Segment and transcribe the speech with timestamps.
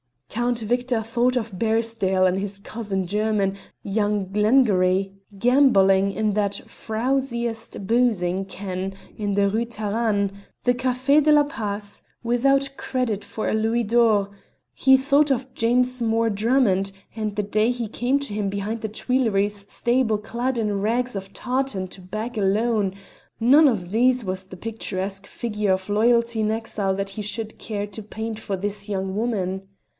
[0.29, 7.85] Count Victor thought of Barisdale and his cousin german, young Glengarry, gambling in that frowsiest
[7.85, 10.31] boozing ken in the Rue Tarane
[10.63, 14.31] the Café de la Paix without credit for a louis d'or;
[14.73, 18.89] he thought of James Mor Drummond and the day he came to him behind the
[18.89, 22.95] Tuileries stable clad in rags of tartan to beg a loan;
[23.39, 27.85] none of these was the picturesque figure of loyalty in exile that he should care
[27.85, 29.67] to paint for this young woman.